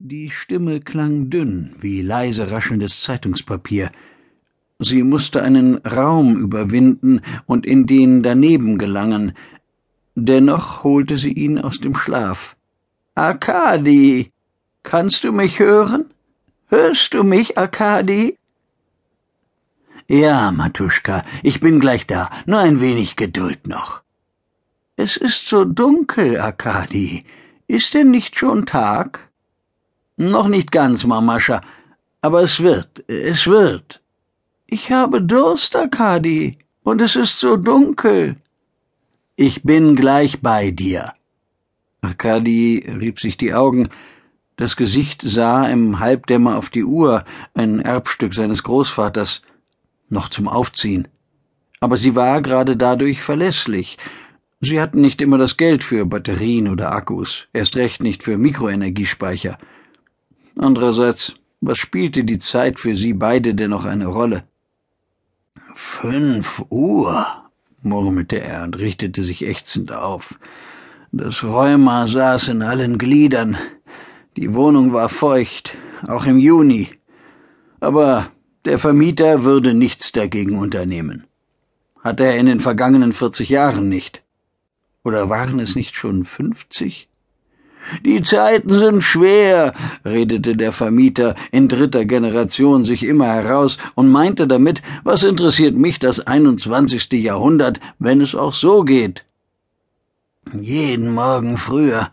[0.00, 3.92] Die Stimme klang dünn, wie leise raschelndes Zeitungspapier.
[4.80, 9.36] Sie musste einen Raum überwinden und in den daneben gelangen.
[10.16, 12.56] Dennoch holte sie ihn aus dem Schlaf.
[13.14, 14.32] Arkadi,
[14.82, 16.06] kannst du mich hören?
[16.66, 18.36] Hörst du mich, Arkadi?
[20.08, 22.30] Ja, Matuschka, ich bin gleich da.
[22.46, 24.02] Nur ein wenig Geduld noch.
[24.96, 27.24] Es ist so dunkel, Arkadi.
[27.68, 29.23] Ist denn nicht schon Tag?
[30.16, 31.60] Noch nicht ganz, Mamascha,
[32.20, 34.00] aber es wird, es wird.
[34.66, 38.36] Ich habe Durst, Arkadi, und es ist so dunkel.
[39.36, 41.14] Ich bin gleich bei dir.
[42.00, 43.88] Arkadi rieb sich die Augen.
[44.56, 47.24] Das Gesicht sah im Halbdämmer auf die Uhr,
[47.54, 49.42] ein Erbstück seines Großvaters,
[50.08, 51.08] noch zum Aufziehen.
[51.80, 53.98] Aber sie war gerade dadurch verlässlich.
[54.60, 59.58] Sie hatten nicht immer das Geld für Batterien oder Akkus, erst recht nicht für Mikroenergiespeicher.
[60.56, 64.44] Andererseits, was spielte die Zeit für sie beide denn noch eine Rolle?
[65.74, 67.26] Fünf Uhr,
[67.82, 70.38] murmelte er und richtete sich ächzend auf.
[71.12, 73.56] Das Rheuma saß in allen Gliedern.
[74.36, 76.90] Die Wohnung war feucht, auch im Juni.
[77.80, 78.30] Aber
[78.64, 81.24] der Vermieter würde nichts dagegen unternehmen.
[82.02, 84.22] Hat er in den vergangenen vierzig Jahren nicht.
[85.04, 87.08] Oder waren es nicht schon fünfzig?
[88.04, 94.46] Die Zeiten sind schwer, redete der Vermieter in dritter Generation sich immer heraus und meinte
[94.46, 97.12] damit, was interessiert mich das 21.
[97.12, 99.24] Jahrhundert, wenn es auch so geht?
[100.60, 102.10] Jeden Morgen früher.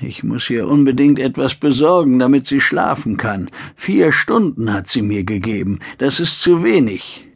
[0.00, 3.50] Ich muss ihr unbedingt etwas besorgen, damit sie schlafen kann.
[3.76, 5.80] Vier Stunden hat sie mir gegeben.
[5.98, 7.26] Das ist zu wenig.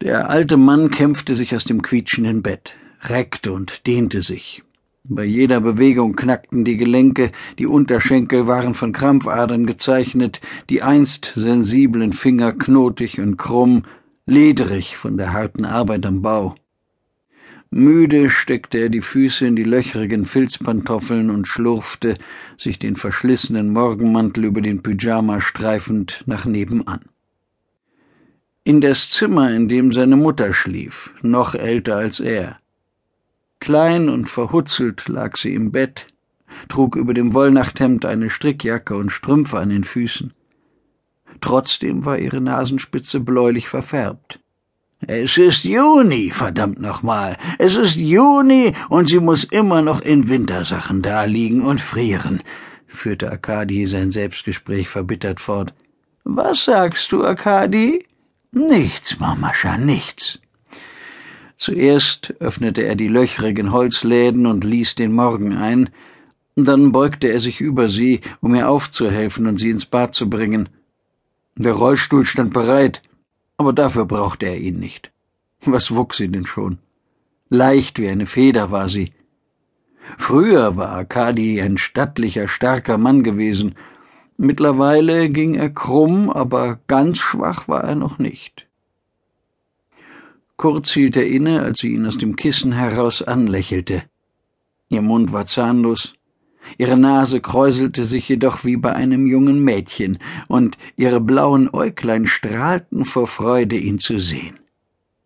[0.00, 4.64] Der alte Mann kämpfte sich aus dem quietschenden Bett, reckte und dehnte sich.
[5.04, 12.12] Bei jeder Bewegung knackten die Gelenke, die Unterschenkel waren von Krampfadern gezeichnet, die einst sensiblen
[12.12, 13.82] Finger knotig und krumm,
[14.26, 16.54] ledrig von der harten Arbeit am Bau.
[17.70, 22.18] Müde steckte er die Füße in die löchrigen Filzpantoffeln und schlurfte,
[22.56, 27.00] sich den verschlissenen Morgenmantel über den Pyjama streifend, nach nebenan.
[28.62, 32.61] In das Zimmer, in dem seine Mutter schlief, noch älter als er.
[33.62, 36.08] Klein und verhutzelt lag sie im Bett,
[36.68, 40.32] trug über dem Wollnachthemd eine Strickjacke und Strümpfe an den Füßen.
[41.40, 44.40] Trotzdem war ihre Nasenspitze bläulich verfärbt.
[45.06, 47.38] Es ist Juni, verdammt nochmal.
[47.58, 52.42] Es ist Juni und sie muss immer noch in Wintersachen daliegen und frieren,
[52.88, 55.72] führte Arkadi sein Selbstgespräch verbittert fort.
[56.24, 58.06] Was sagst du, Arkadi?
[58.50, 60.40] Nichts, Mamascha, nichts.
[61.62, 65.90] Zuerst öffnete er die löchrigen Holzläden und ließ den Morgen ein,
[66.56, 70.70] dann beugte er sich über sie, um ihr aufzuhelfen und sie ins Bad zu bringen.
[71.54, 73.00] Der Rollstuhl stand bereit,
[73.58, 75.12] aber dafür brauchte er ihn nicht.
[75.64, 76.78] Was wuchs sie denn schon?
[77.48, 79.12] Leicht wie eine Feder war sie.
[80.18, 83.76] Früher war Arkadi ein stattlicher, starker Mann gewesen.
[84.36, 88.66] Mittlerweile ging er krumm, aber ganz schwach war er noch nicht.
[90.62, 94.04] Kurz hielt er inne, als sie ihn aus dem Kissen heraus anlächelte.
[94.88, 96.14] Ihr Mund war zahnlos,
[96.78, 103.04] ihre Nase kräuselte sich jedoch wie bei einem jungen Mädchen, und ihre blauen Äuglein strahlten
[103.04, 104.60] vor Freude, ihn zu sehen.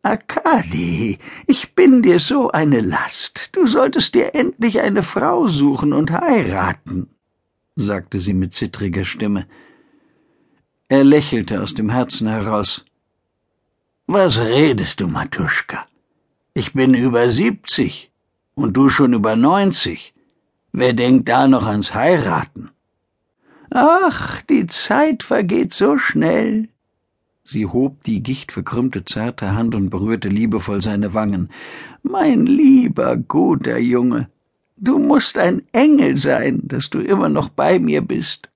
[0.00, 3.50] Arkadi, ich bin dir so eine Last.
[3.52, 7.10] Du solltest dir endlich eine Frau suchen und heiraten,
[7.76, 9.46] sagte sie mit zittriger Stimme.
[10.88, 12.86] Er lächelte aus dem Herzen heraus.
[14.10, 15.84] Was redest du, Matuschka?
[16.54, 18.10] Ich bin über siebzig
[18.54, 20.14] und du schon über neunzig.
[20.72, 22.70] Wer denkt da noch ans Heiraten?
[23.68, 26.70] Ach, die Zeit vergeht so schnell.
[27.44, 31.50] Sie hob die gichtverkrümmte zarte Hand und berührte liebevoll seine Wangen.
[32.02, 34.30] Mein lieber, guter Junge,
[34.78, 38.48] du musst ein Engel sein, dass du immer noch bei mir bist.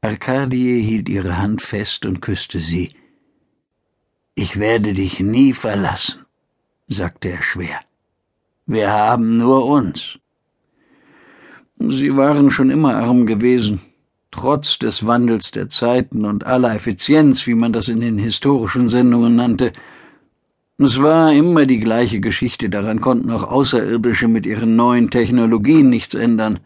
[0.00, 2.94] Arkadie hielt ihre Hand fest und küsste sie.
[4.42, 6.20] Ich werde dich nie verlassen,
[6.88, 7.78] sagte er schwer.
[8.64, 10.18] Wir haben nur uns.
[11.78, 13.82] Sie waren schon immer arm gewesen,
[14.30, 19.36] trotz des Wandels der Zeiten und aller Effizienz, wie man das in den historischen Sendungen
[19.36, 19.74] nannte.
[20.78, 26.14] Es war immer die gleiche Geschichte, daran konnten auch Außerirdische mit ihren neuen Technologien nichts
[26.14, 26.60] ändern.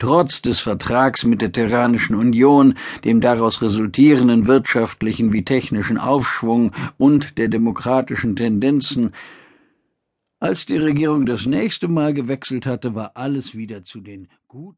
[0.00, 7.36] Trotz des Vertrags mit der Terranischen Union, dem daraus resultierenden wirtschaftlichen wie technischen Aufschwung und
[7.36, 9.12] der demokratischen Tendenzen,
[10.38, 14.68] als die Regierung das nächste Mal gewechselt hatte, war alles wieder zu den guten